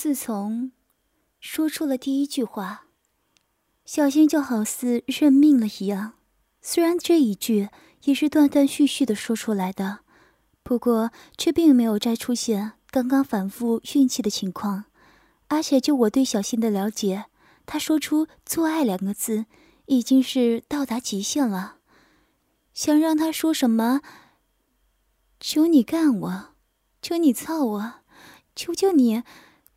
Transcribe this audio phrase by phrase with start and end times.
[0.00, 0.70] 自从
[1.40, 2.86] 说出了第一句话，
[3.84, 6.12] 小新就好似认命了一样。
[6.62, 7.68] 虽然这一句
[8.04, 10.04] 也是断断续续的说出来的，
[10.62, 14.84] 不过却并没有再出现刚刚反复运气的情况。
[15.48, 17.24] 而且就我对小新的了解，
[17.66, 19.46] 他说出“做爱”两个字，
[19.86, 21.78] 已经是到达极限了。
[22.72, 24.02] 想让他说什么？
[25.40, 26.54] 求你干我，
[27.02, 27.94] 求你操我，
[28.54, 29.24] 求求你，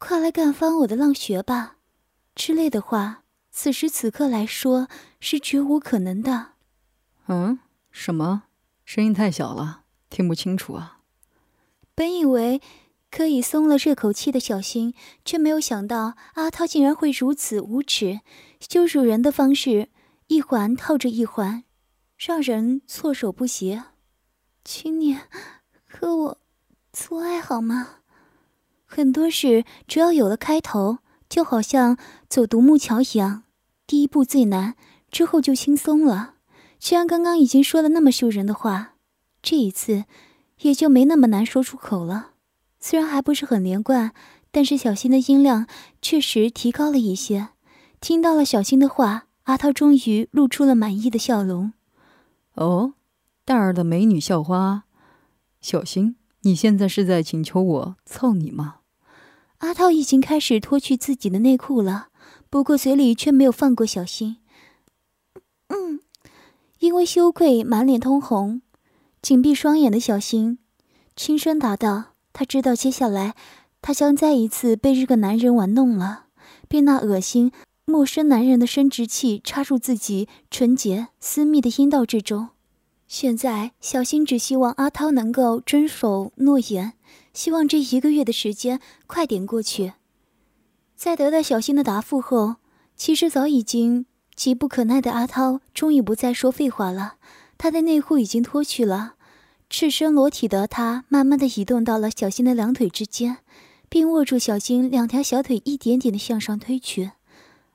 [0.04, 1.78] 快来干翻我的浪穴吧，
[2.34, 4.88] 之类的话，此时此刻来说
[5.20, 6.54] 是绝无可能的。
[7.28, 7.60] 嗯？
[7.92, 8.46] 什么？
[8.84, 11.02] 声音太小了，听不清楚啊。
[11.94, 12.60] 本以为
[13.12, 18.22] 可以松了这口气的小新，却没有想到阿涛竟然会如此无耻、
[18.60, 19.90] 羞辱人的方式，
[20.28, 21.64] 一环套着一环，
[22.18, 23.80] 让人措手不及。
[24.66, 25.20] 请你
[25.88, 26.38] 和我
[26.92, 28.01] 做爱好吗？
[28.94, 30.98] 很多事只要有了开头，
[31.30, 31.96] 就好像
[32.28, 33.44] 走独木桥一样，
[33.88, 34.76] 第一步最难，
[35.10, 36.34] 之后就轻松了。
[36.78, 38.96] 既然刚刚已经说了那么羞人的话，
[39.42, 40.04] 这一次
[40.60, 42.32] 也就没那么难说出口了。
[42.82, 44.12] 虽然还不是很连贯，
[44.52, 45.68] 但是小新的音量
[46.02, 47.50] 确实提高了一些。
[48.02, 51.72] 听到了小新的话，阿涛终于露出了满意的笑容。
[52.56, 52.96] 哦。
[53.44, 54.84] 大儿的美女校花，
[55.62, 58.76] 小新，你现在是在请求我操你吗？
[59.62, 62.08] 阿涛已经开始脱去自己的内裤了，
[62.50, 64.38] 不过嘴里却没有放过小新。
[65.68, 66.00] 嗯，
[66.80, 68.64] 因为羞愧，满脸通红，
[69.22, 70.58] 紧闭双眼的小新
[71.16, 73.36] 轻声答道：“他知道接下来
[73.84, 76.26] 他将再一次被这个男人玩弄了，
[76.68, 77.52] 被那恶心
[77.86, 82.50] 陌生男人的生殖器插入自己纯洁私密的阴道之中。”
[83.14, 86.94] 现在，小新只希望阿涛能够遵守诺言，
[87.34, 89.92] 希望这一个月的时间快点过去。
[90.96, 92.56] 在得到小新的答复后，
[92.96, 97.16] 其实早已经急不可耐的阿涛终于不再说废话了。
[97.58, 99.16] 他的内裤已经脱去了，
[99.70, 103.40] 赤身裸体的他慢慢的移动到了小新的两腿之间，
[103.90, 107.12] 并握住小新两条小腿，一点点的向上推去。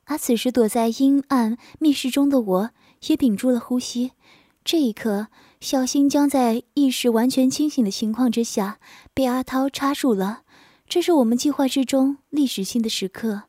[0.06, 2.70] 而此时躲在阴暗密室中的我，
[3.08, 4.12] 也屏住了呼吸。
[4.66, 5.28] 这一刻，
[5.60, 8.80] 小新将在意识完全清醒的情况之下
[9.14, 10.42] 被阿涛插入了。
[10.88, 13.42] 这是我们计划之中历史性的时刻，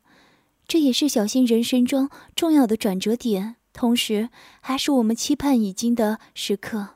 [0.68, 4.28] 这也是小新人生中重要的转折点，同时
[4.60, 6.90] 还是我们期盼已经的时刻。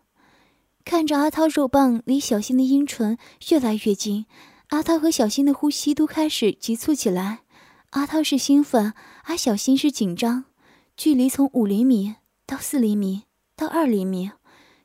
[0.84, 3.18] 看着阿涛肉棒离小新的阴唇
[3.50, 4.26] 越来越近，
[4.68, 7.40] 阿涛和小新的呼吸都开始急促起来。
[7.90, 8.94] 阿涛是兴奋，
[9.24, 10.44] 而小新是紧张。
[10.96, 12.14] 距离从五厘米
[12.46, 13.24] 到四厘米。
[13.62, 14.32] 到二厘米，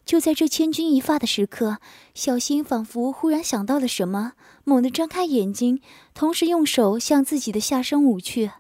[0.06, 1.78] 就在这千钧一发的时刻，
[2.14, 4.34] 小新仿佛忽然想到了什么，
[4.64, 5.82] 猛地张开眼睛，
[6.14, 8.52] 同时用手向自己的下身捂去。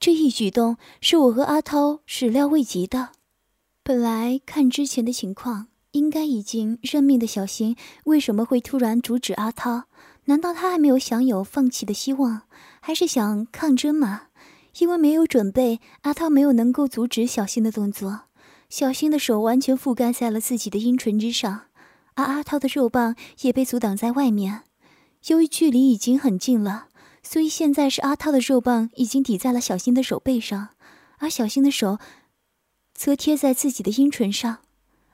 [0.00, 3.10] 这一举动是我和阿涛始料未及的。
[3.84, 7.76] 本来看之前的情况，应该已经认命的小新，
[8.06, 9.84] 为什么会突然阻止阿涛？
[10.24, 12.42] 难道他还没有享有放弃的希望，
[12.80, 14.22] 还是想抗争吗？
[14.80, 18.22] 因为没有准备，阿涛没有能够阻止小新的动作。
[18.70, 21.62] 小新的手完全覆盖在了自己的阴唇之上，
[22.14, 24.62] 而阿涛的肉棒也被阻挡在外面。
[25.26, 26.86] 由于距离已经很近了，
[27.20, 30.68] 所以现在是阿涛的肉棒已经抵在了小新的手背上，
[31.18, 31.98] 而小新的手
[32.94, 34.58] 则贴在自己的阴唇上。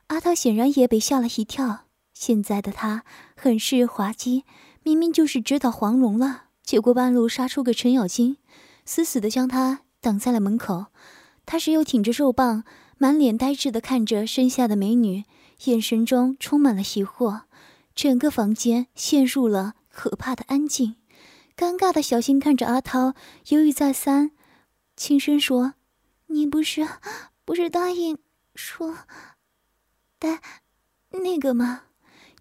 [0.09, 4.45] 阿涛显然也被吓了一跳，现在的他很是滑稽，
[4.83, 8.37] 明明就是直捣黄龙了，结果半路杀出个程咬金，
[8.85, 10.87] 死死的将他挡在了门口。
[11.47, 12.65] 他是又挺着肉棒。
[12.99, 15.25] 满脸呆滞的看着身下的美女，
[15.65, 17.43] 眼神中充满了疑惑。
[17.95, 20.97] 整个房间陷入了可怕的安静。
[21.57, 23.15] 尴尬的小新看着阿涛，
[23.49, 24.33] 犹豫再三，
[24.97, 25.75] 轻声说
[26.29, 26.87] ：“你不是，
[27.45, 28.19] 不是答应
[28.55, 28.95] 说
[30.19, 30.41] 带
[31.11, 31.85] 那个吗？”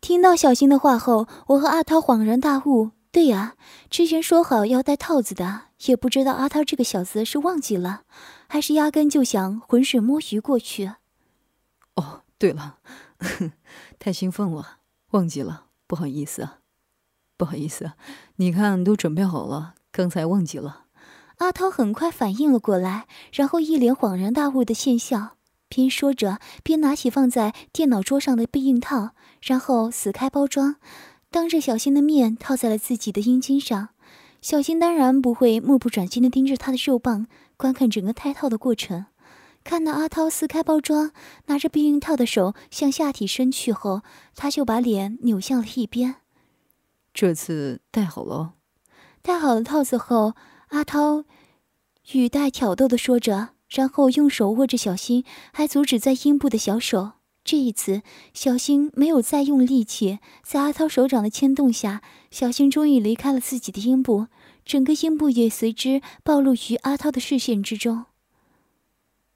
[0.01, 2.91] 听到小新的话后，我和阿涛恍然大悟。
[3.15, 3.55] 对呀，
[3.89, 8.01] 之前说好要戴套子的，也不知道阿涛这个小子是忘记了。
[8.49, 10.91] 还是压根就想浑水摸鱼过去。
[11.95, 12.79] 哦，对了，
[13.97, 14.79] 太兴奋了，
[15.11, 16.57] 忘记了，不好意思啊，
[17.37, 17.93] 不好意思，
[18.35, 20.87] 你看都准备好了，刚才忘记了。
[21.37, 25.37] 阿涛很快反应了过来，然后一脸恍然大悟的现笑，
[25.69, 29.11] 边说着边拿起放在电脑桌上的避孕套，
[29.41, 30.75] 然后撕开包装，
[31.35, 33.89] 当着小新的面套在了自己的阴茎上。
[34.41, 37.27] 小新当然不会目不转睛地盯着他的肉棒。
[37.57, 39.07] 观看整个胎套的过程，
[39.61, 41.11] 看到阿涛撕开包装，
[41.47, 44.01] 拿着避孕套的手向下体伸去后，
[44.33, 46.15] 他就把脸扭向了一边。
[47.13, 48.53] 这次戴好了。
[49.21, 50.35] 戴好了套子后，
[50.69, 51.25] 阿涛
[52.13, 57.11] 语带挑逗地说着，然后用手握着小新还阻止在阴部的小手。
[57.45, 58.01] 这一次，
[58.33, 62.01] 小新没有再用力气，在阿涛手掌的牵动下，
[62.31, 64.25] 小新终于离开了自己的阴部，
[64.65, 68.05] 整个阴部也随之暴露于阿涛的视线之中。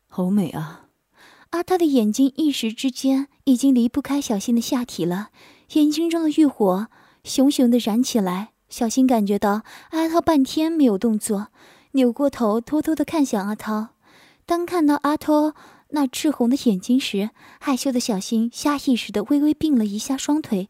[0.08, 0.88] 好美啊！
[1.52, 5.30] 阿涛的眼睛一时之间已经离不开小新的下体了，
[5.74, 6.88] 眼睛中的欲火
[7.24, 8.50] 熊熊的燃起来。
[8.70, 11.50] 小新感觉到阿涛半天没有动作，
[11.92, 13.90] 扭过头偷偷的看向阿涛。
[14.48, 15.54] 当看到阿涛。
[15.90, 20.70] 那赤红的眼睛时，害羞的小新下意识的微微并了一下双腿。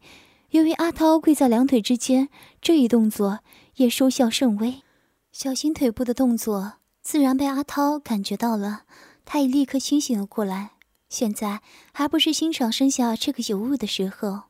[0.50, 2.28] 由于阿涛跪在两腿之间，
[2.60, 3.40] 这一动作
[3.76, 4.82] 也收效甚微。
[5.30, 8.82] 小新腿部的动作自然被阿涛感觉到了，
[9.24, 10.72] 他也立刻清醒了过来。
[11.08, 11.60] 现在
[11.92, 14.44] 还不是欣赏身下这个尤物的时候，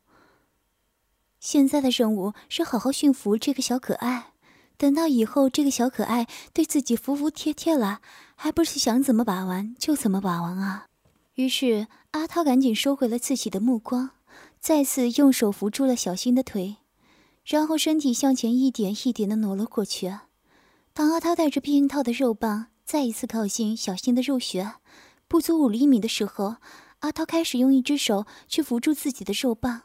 [1.39, 4.30] 现在的任务是好好驯服这个小可爱。
[4.81, 8.01] 等到以后，这个小可爱对自己服服帖帖了，
[8.35, 10.87] 还不是想怎么把玩就怎么把玩啊？
[11.35, 14.13] 于是阿涛赶紧收回了自己的目光，
[14.59, 16.79] 再次用手扶住了小新的腿，
[17.45, 20.15] 然后身体向前一点一点的挪了过去。
[20.95, 24.77] 当阿涛带着避孕套的肉棒再一次靠近小新的肉穴，
[25.29, 26.57] 不足五厘米的时候，
[27.01, 29.83] 阿涛开始用一只手去扶住自己的肉棒。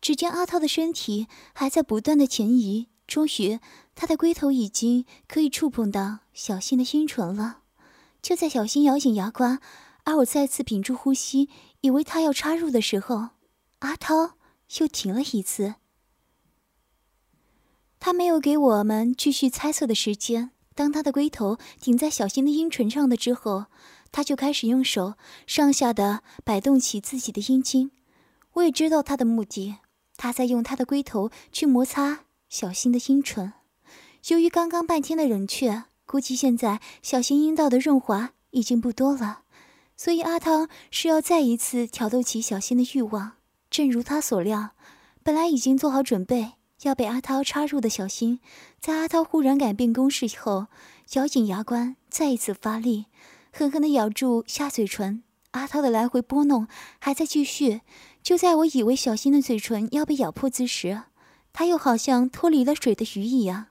[0.00, 2.88] 只见阿涛的身体还在不断的前移。
[3.12, 3.60] 终于，
[3.94, 7.58] 他的龟头已经可以触碰到小新的阴唇了。
[8.22, 9.60] 就在小新咬紧牙关，
[10.04, 11.50] 而我再次屏住呼吸，
[11.82, 13.28] 以为他要插入的时候，
[13.80, 14.38] 阿涛
[14.78, 15.74] 又停了一次。
[18.00, 20.52] 他没有给我们继续猜测的时间。
[20.74, 23.66] 当他的龟头顶在小新的阴唇上的之后，
[24.10, 25.16] 他就开始用手
[25.46, 27.90] 上下的摆动起自己的阴茎。
[28.54, 29.76] 我也知道他的目的，
[30.16, 32.20] 他在用他的龟头去摩擦。
[32.52, 33.54] 小新的阴唇，
[34.28, 39.44] 由于刚刚半天的冷却，估计现在小新阴道的润滑已经不多了，
[39.96, 43.38] 所以阿涛是要再一次挑逗起小新的欲望。
[43.70, 44.72] 正如他所料，
[45.22, 46.52] 本来已经做好准备
[46.82, 48.38] 要被阿涛插入的小新，
[48.78, 50.66] 在阿涛忽然改变攻势后，
[51.14, 53.06] 咬紧牙关，再一次发力，
[53.50, 55.22] 狠狠地咬住下嘴唇。
[55.52, 57.80] 阿涛的来回拨弄还在继续，
[58.22, 61.04] 就在我以为小新的嘴唇要被咬破之时。
[61.52, 63.66] 他又好像脱离了水的鱼一样，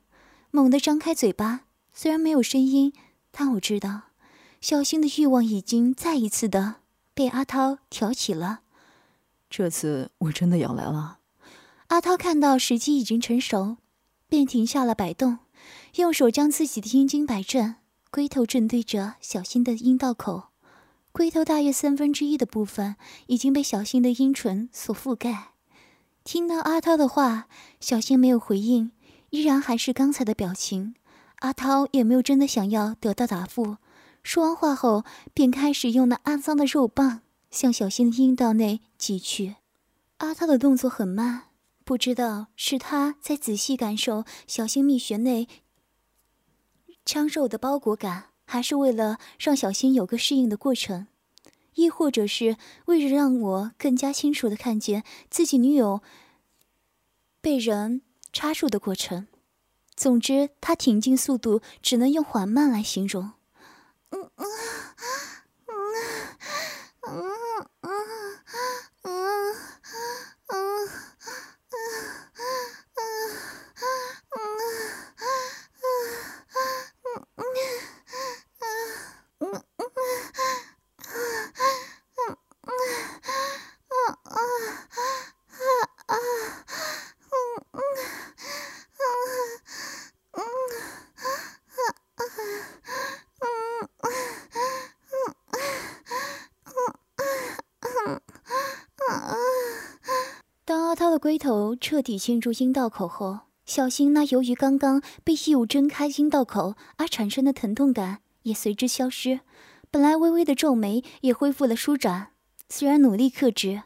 [0.51, 1.61] 猛地张开嘴巴。
[1.93, 2.93] 虽然没有声音，
[3.31, 4.03] 但我知道，
[4.61, 6.75] 小新的欲望已经再一次的
[7.13, 8.61] 被阿涛挑起了。
[9.49, 11.19] 这次我真的要来了。
[11.87, 13.75] 阿涛看到时机已经成熟，
[14.29, 15.39] 便停下了摆动，
[15.95, 17.75] 用手将自己的阴茎摆正，
[18.09, 20.51] 龟头正对着小新的阴道口。
[21.11, 22.95] 龟头大约三分之一的部分
[23.27, 25.50] 已经被小新的阴唇所覆盖。
[26.23, 27.47] 听到阿涛的话，
[27.79, 28.91] 小新没有回应，
[29.31, 30.93] 依然还是刚才的表情。
[31.39, 33.77] 阿涛也没有真的想要得到答复。
[34.21, 35.03] 说完话后，
[35.33, 39.55] 便开始用那肮脏的肉棒向小新的阴道内挤去。
[40.17, 41.45] 阿涛的动作很慢，
[41.83, 45.47] 不知道是他在仔细感受小新蜜穴内
[47.03, 51.07] 枪肉的包裹感，还是为了让小新有个适应的过程。
[51.75, 56.01] 亦或者是为了让我更加清楚的看见自己女友
[57.41, 58.01] 被人
[58.33, 59.27] 插入的过程，
[59.95, 63.33] 总之，他挺进速度只能用缓慢来形容。
[64.11, 64.45] 嗯嗯
[65.67, 65.73] 嗯
[67.01, 67.91] 嗯嗯嗯
[101.41, 109.39] 头彻底进入阴道口后，小新那由于刚刚被异物睁开阴道口而产生的疼痛感也随之消失，
[109.89, 112.33] 本来微微的皱眉也恢复了舒展。
[112.69, 113.81] 虽然努力克制，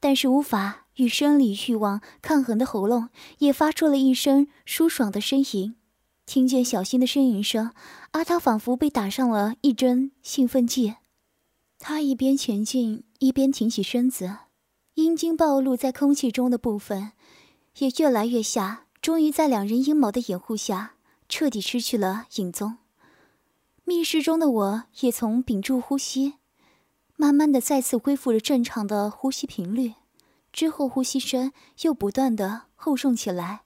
[0.00, 5.74] 但是无法与生理欲望抗衡的喉咙也发出了一声舒爽的呻吟。
[6.24, 7.72] 听见小新的呻吟声，
[8.12, 10.94] 阿涛仿佛被打上了一针兴奋剂。
[11.78, 14.38] 他一边前进，一边挺起身子，
[14.94, 17.12] 阴茎暴露在空气中的部分
[17.78, 20.94] 也越来越下，终于在两人阴谋的掩护下，
[21.28, 22.78] 彻底失去了影踪。
[23.82, 26.34] 密室中的我也从屏住呼吸。
[27.16, 29.94] 慢慢的，再次恢复了正常的呼吸频率，
[30.52, 33.62] 之后呼吸声又不断的厚重起来。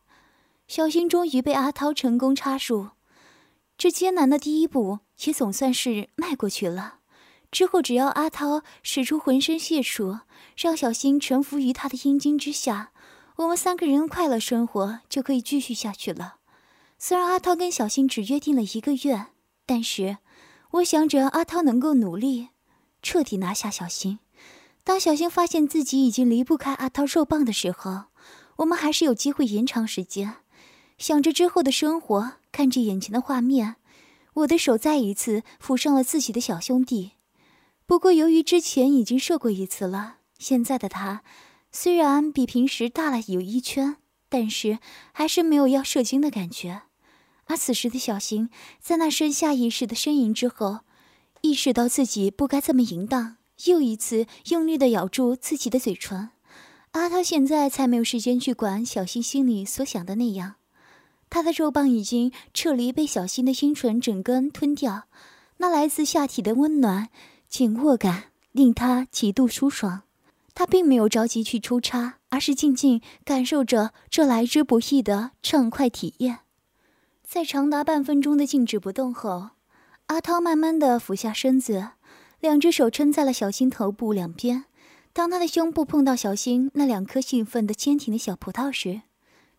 [0.66, 2.88] 小新终于被阿涛成功插入，
[3.76, 6.97] 这艰难的第一步也总算是迈过去了。
[7.50, 10.18] 之后，只要阿涛使出浑身解数，
[10.56, 12.92] 让小新臣服于他的阴茎之下，
[13.36, 16.36] 我们三个人快乐生活就可以继续下去了。
[16.98, 19.26] 虽然阿涛跟小新只约定了一个月，
[19.64, 20.18] 但是
[20.72, 22.48] 我想着阿涛能够努力，
[23.02, 24.18] 彻底拿下小新。
[24.84, 28.04] 当小新发现自己已经离不开阿涛肉棒的时候，
[28.56, 30.36] 我们还是有机会延长时间。
[30.98, 33.76] 想着之后的生活，看着眼前的画面，
[34.34, 37.12] 我的手再一次抚上了自己的小兄弟。
[37.88, 41.22] 不过，由于之前已经射过一次了，现在的他
[41.72, 43.96] 虽然比平时大了有一圈，
[44.28, 44.78] 但是
[45.12, 46.82] 还是没有要射精的感觉。
[47.46, 50.80] 而此时的小新，在那声下意识的呻吟之后，
[51.40, 56.28] 意识到自己不该这么淫荡，又一次用力的咬住自己的嘴唇。
[56.90, 60.56] 阿涛现在才没有时间去管小新心里所想的那样，
[61.30, 65.04] 他的肉棒已经撤离，被小新的阴唇整根吞掉，
[65.56, 67.08] 那来自下体的温暖。
[67.48, 70.02] 紧握感令他极度舒爽，
[70.54, 76.40] 他并没有着急去出插，而是静静感受着这来之不易的畅快体验。
[77.22, 79.50] 在长达半分钟的静止不动后，
[80.06, 81.88] 阿涛慢慢的俯下身子，
[82.40, 84.64] 两只手撑在了小新头部两边。
[85.12, 89.02] 当他的胸部碰到小新那两颗兴奋的坚挺的小葡萄时，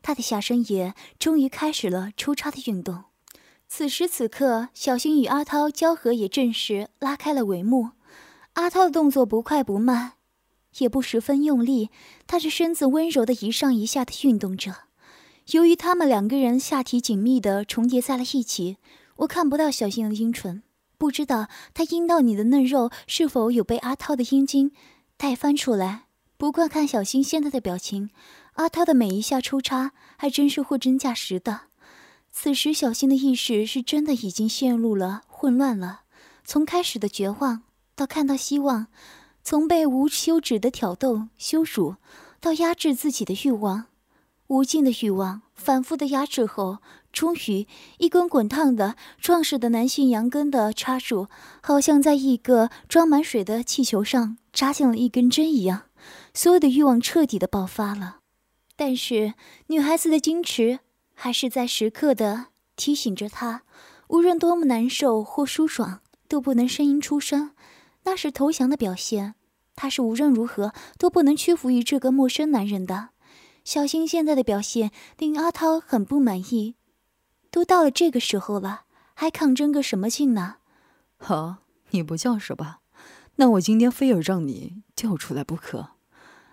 [0.02, 3.04] 他的下身也终于开始了出插的运动。
[3.72, 7.92] 此时此刻，小新与阿涛交合也正式拉开了帷幕。
[8.54, 10.14] 阿涛的动作不快不慢，
[10.80, 11.90] 也不十分用力，
[12.26, 14.76] 他的身子温柔的一上一下的运动着。
[15.52, 18.78] 由于他们两个人下体紧密的重叠在了一起，
[19.18, 20.64] 我看不到小新的阴唇，
[20.98, 24.72] 不知道他阴道里的嫩肉是否有被阿涛的阴茎
[25.16, 26.06] 带翻出来。
[26.38, 28.10] 不过看小新现在的表情，
[28.54, 31.69] 阿涛的每一下抽插还真是货真价实的。
[32.42, 36.04] 此时，小新的意识是真的已经陷入了混乱了。
[36.46, 37.64] 从开始的绝望
[37.98, 38.88] 到看到希望，
[39.44, 41.96] 从被无休止的挑逗羞辱
[42.40, 43.88] 到压制自己的欲望，
[44.48, 46.78] 无尽的欲望反复的压制后，
[47.12, 47.68] 终于
[47.98, 51.28] 一根滚烫的壮实的男性阳根的插入，
[51.62, 55.88] 好像在一个装满水的气球上扎进了一根针一样，
[56.34, 58.20] 所有的欲望彻底的爆发了。
[58.78, 59.34] 但是
[59.68, 60.80] 女孩子的矜持。
[61.22, 62.46] 还是在时刻的
[62.78, 63.64] 提醒着他，
[64.08, 66.00] 无论多么难受或舒爽，
[66.30, 67.52] 都不能呻吟出声，
[68.06, 69.36] 那是投降的表现。
[69.76, 73.10] 他是无论如何都不能屈服于这个陌生男人的。
[73.66, 76.76] 小新现在的表现令阿涛很不满意。
[77.52, 78.84] 都到了这个时候了，
[79.14, 80.56] 还抗争个什么劲呢？
[81.18, 81.58] 好，
[81.90, 82.80] 你不叫是吧？
[83.36, 85.90] 那我今天非要让你叫出来不可。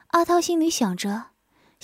[0.09, 1.36] 阿涛心里想着。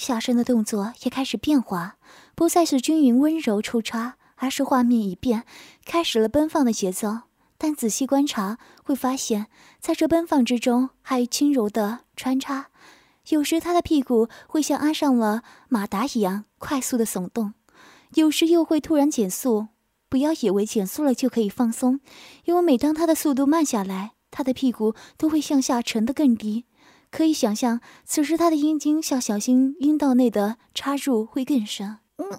[0.03, 1.97] 下身的动作也开始变化，
[2.35, 5.45] 不再是均匀温柔抽插，而是画面一变，
[5.85, 7.21] 开始了奔放的节奏。
[7.57, 9.47] 但仔细观察，会发现
[9.79, 12.67] 在这奔放之中，还有轻柔的穿插。
[13.29, 17.55] 有时他的屁股会像安上了马达一样快速的耸动，
[18.15, 19.69] 有时又会突然减速。
[20.09, 22.01] 不要以为减速了就可以放松，
[22.45, 26.65] 因为每当他的速度慢下来，他的屁股都会向下沉得更低。
[27.13, 31.99] 可以想象，此时他的阴茎向小新阴道内的插入会更深。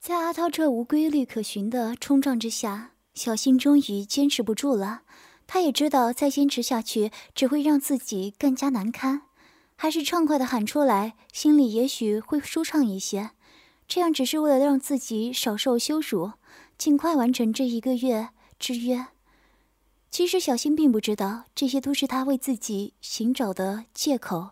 [0.00, 2.93] 在阿涛这无规律可循的冲撞之下。
[3.14, 5.02] 小新终于坚持不住了，
[5.46, 9.22] 他也知道再坚持下去只会让自己更加难堪，
[9.76, 13.30] 还是畅快的喊出来，心里也许会舒畅一些。
[13.86, 16.32] 这样只是为了让自己少受羞辱，
[16.76, 19.06] 尽快完成这一个月之约。
[20.10, 24.50] 其实小新并不知道，这些都是他为自己寻找的借口。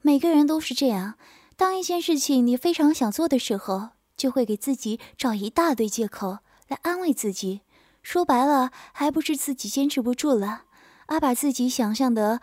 [0.00, 1.14] 每个人都是这样，
[1.56, 7.60] 当一件事情你非常想做的时候，就会给自己找一大堆借口来安慰自己。
[8.02, 10.64] 说白了，还不是自己坚持不住了，
[11.06, 12.40] 而把自己想象的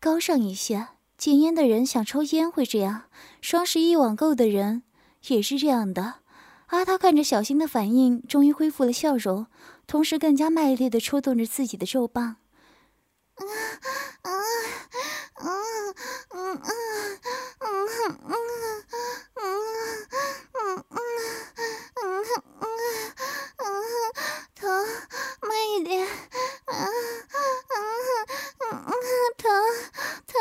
[0.00, 0.88] 高尚一些。
[1.16, 3.04] 戒烟的人想抽烟会这样，
[3.40, 4.82] 双十一网购的人
[5.28, 6.16] 也是这样的。
[6.68, 9.46] 阿涛看着小新的反应，终于恢复了笑容，
[9.86, 12.36] 同时更加卖力的抽动着自己的肉棒。
[13.36, 13.46] 嗯
[14.22, 14.32] 嗯
[16.30, 17.88] 嗯嗯嗯
[19.36, 19.54] 嗯
[20.64, 21.14] 嗯嗯。
[25.42, 26.84] 慢一点，啊啊
[28.58, 28.72] 啊！
[29.36, 29.42] 疼
[30.26, 30.34] 疼！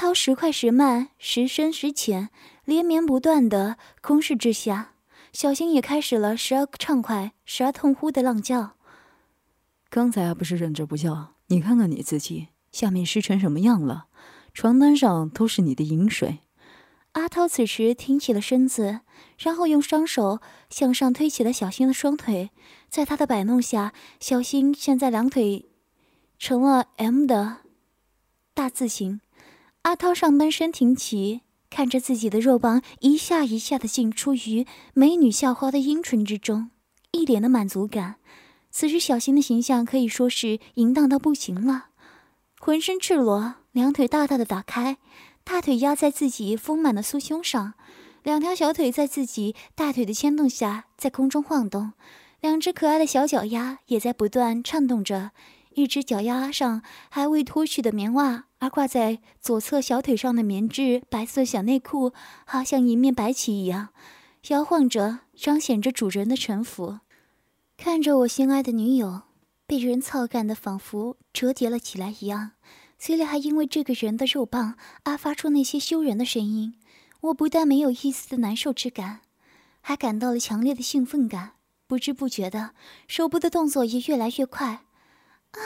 [0.00, 2.30] 涛时快时慢，时深时浅，
[2.64, 4.94] 连绵不断的攻势之下，
[5.32, 8.72] 小新也开始了时而畅快，时而痛呼的浪叫。
[9.88, 14.06] 刚才还不是忍着不叫，你看看你自己，下面湿成什么样了？
[14.54, 16.38] 床单上都是你的饮水。
[17.12, 19.00] 阿涛此时挺起了身子，
[19.38, 22.50] 然后用双手向上推起了小新的双腿，
[22.88, 25.68] 在他的摆弄下，小新现在两腿
[26.38, 27.58] 成了 M 的
[28.54, 29.20] 大字形。
[29.82, 36.70] 阿涛上半身挺起，看着自己的肉棒一下一下的进出于美女校花的阴唇之中，
[37.12, 38.16] 一脸的满足感。
[38.70, 41.86] 此时小新的形象可以说是淫荡到不行了，
[42.58, 44.98] 浑身赤裸，两腿大大的打开。
[45.42, 47.72] 大腿压在自己丰满的酥胸上，
[48.22, 51.94] 两条小腿在自己大腿的牵动下在空中晃动，
[52.40, 55.30] 两只可爱的小脚丫也在不断颤动着。
[55.74, 62.12] 一只脚丫上还未脱去的棉袜，而挂在左侧小腿上的棉质白色小内裤，
[62.44, 63.90] 好像一面白旗一样
[64.48, 66.98] 摇晃着，彰显着主人的臣服。
[67.76, 69.22] 看着我心爱的女友
[69.66, 72.52] 被人操干的仿佛折叠了起来一样。
[72.98, 74.74] 嘴里还因为这个人的肉棒
[75.04, 76.74] 而发出那些羞人的声音，
[77.22, 79.20] 我不但没有一丝的难受之感，
[79.80, 81.52] 还感到了强烈的兴奋感。
[81.86, 82.72] 不知不觉的，
[83.08, 84.82] 手部的动作也越来越快。
[85.52, 85.64] 啊啊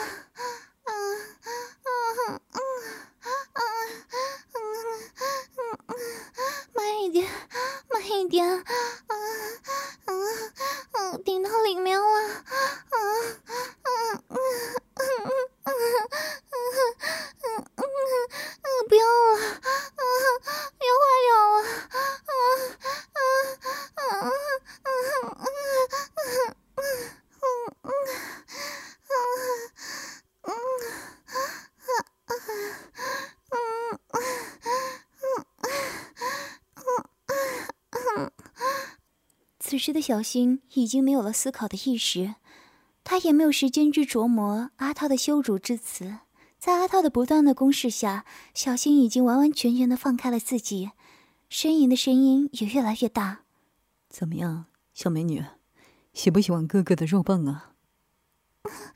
[0.83, 2.59] 啊啊啊
[3.53, 3.59] 啊！
[6.73, 7.29] 慢一点，
[7.89, 8.47] 慢一点！
[8.49, 8.63] 啊
[9.07, 9.13] 啊
[10.93, 11.17] 啊！
[11.23, 12.05] 顶到里面了！
[12.05, 12.15] 啊
[12.89, 12.97] 啊
[13.83, 13.89] 啊
[14.27, 14.37] 啊
[15.63, 15.69] 啊！
[18.87, 20.01] 不要了，啊，
[20.81, 22.33] 要坏掉了，啊啊
[23.13, 23.19] 啊
[23.95, 24.01] 啊
[24.83, 25.45] 啊啊啊
[39.75, 42.35] 此时的小新已经没有了思考的意识，
[43.03, 46.19] 他也没有时间去琢磨阿涛的羞辱之词。
[46.57, 50.91] 在阿涛的不断的攻势下，小新已经完完全全的放开了自己，
[51.51, 53.39] 呻吟的声音也越来越大。
[54.07, 55.43] 怎么样，小美女，
[56.13, 57.73] 喜不喜欢哥哥的肉棒啊？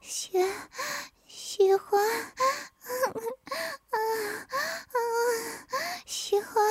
[0.00, 0.38] 喜
[1.26, 2.02] 喜欢。
[6.06, 6.64] 喜欢，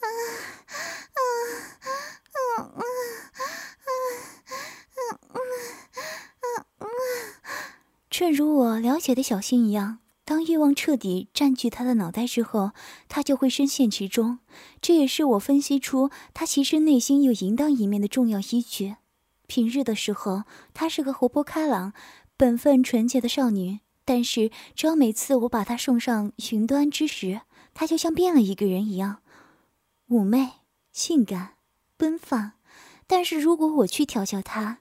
[0.00, 0.06] 啊
[1.12, 1.20] 啊啊
[2.32, 2.40] 啊
[4.96, 4.98] 啊
[6.40, 6.86] 啊啊！
[8.08, 12.70] 正如我了解的小新一样，当欲望彻底占据他的脑袋之后，
[13.06, 14.38] 他就会深陷其中。
[14.80, 18.96] 这也是我分析出他其实内心有淫荡一面的重要依据。
[19.46, 21.92] 平日的时候，她是个活泼开朗、
[22.38, 27.42] 本分纯洁的少女，但是只要每次我把她送上云端之时，
[27.74, 29.18] 她就像变了一个人一样，
[30.08, 30.52] 妩媚、
[30.92, 31.56] 性感、
[31.98, 32.52] 奔放。
[33.06, 34.79] 但是如果我去调教她，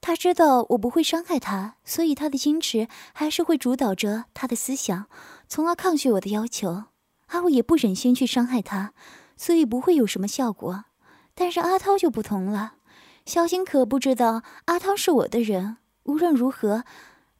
[0.00, 5.06] 他知道我不会伤害他，所以他的矜持还是会主导着他的思想，
[5.48, 6.84] 从而抗拒我的要求。
[7.28, 8.94] 而我也不忍心去伤害他，
[9.36, 10.84] 所以不会有什么效果。
[11.34, 12.74] 但是阿涛就不同了，
[13.26, 15.76] 小新可不知道阿涛是我的人。
[16.04, 16.84] 无论如何，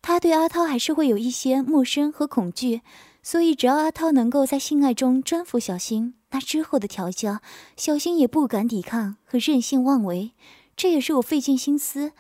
[0.03, 2.83] 他对阿涛还是会有一些陌生和恐惧。
[3.23, 7.41] 所以，只要阿涛能够在性爱中征服小新，那之后的调教，
[7.77, 10.33] 小新也不敢抵抗和任性妄为。
[10.77, 12.13] 这也是我费尽心思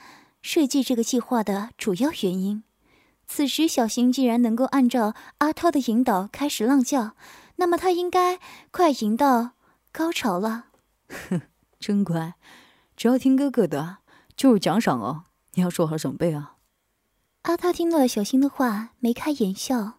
[0.43, 2.63] 设计这个计划的主要原因。
[3.27, 7.15] 此时，小新既然能够按照阿涛的引导开始浪叫，
[7.57, 8.39] 那么他应该
[8.71, 9.51] 快迎到
[9.93, 10.67] 高潮了。
[11.09, 11.43] 哼，
[11.79, 12.35] 真乖，
[12.97, 13.99] 只要听哥哥的，
[14.35, 15.25] 就是奖赏哦。
[15.55, 16.55] 你要做好准备啊。
[17.43, 19.99] 阿涛听到了小新的话，眉开眼笑。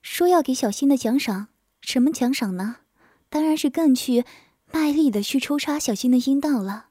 [0.00, 1.48] 说要给小新的奖赏，
[1.80, 2.78] 什么奖赏呢？
[3.28, 4.24] 当然是更去
[4.72, 6.86] 卖力的去抽插小新的阴道了。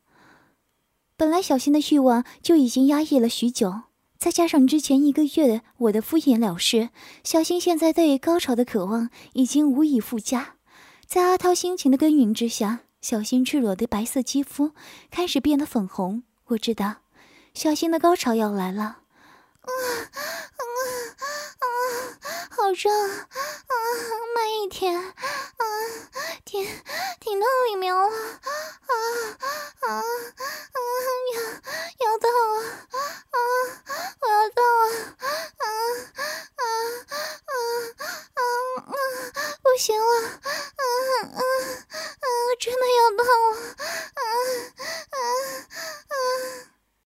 [1.22, 3.82] 本来小新的欲望就已经压抑了许久，
[4.18, 6.90] 再加上之前一个月我的敷衍了事，
[7.24, 10.56] 小新现在对高潮的渴望已经无以复加。
[11.06, 14.72] 在阿涛心情的耕耘之下，小新赤裸的白色肌肤
[15.12, 16.24] 开始变得粉红。
[16.46, 17.02] 我知道，
[17.54, 18.84] 小新的高潮要来了。
[18.84, 19.70] 啊
[20.10, 20.61] 啊！
[22.54, 23.74] 好热啊！
[24.36, 25.14] 慢一点啊！
[26.44, 26.68] 停
[27.22, 28.10] 停到里面了啊
[28.90, 30.04] 啊啊！
[31.34, 31.40] 要
[32.06, 32.62] 要到了
[33.32, 33.38] 啊！
[34.20, 34.86] 我要到了
[35.18, 35.26] 啊
[35.58, 35.66] 啊
[36.58, 36.64] 啊
[37.46, 37.54] 啊
[38.36, 38.42] 啊！
[39.64, 40.44] 不行了啊
[41.24, 42.26] 啊啊！
[42.60, 43.56] 真的要到了
[44.14, 44.20] 啊！